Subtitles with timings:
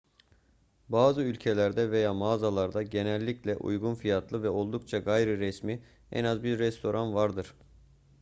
[0.89, 5.81] bazı ülkelerde veya mağazalarda genellikle uygun fiyatlı ve oldukça gayriresmi
[6.11, 7.53] en az bir restoran vardır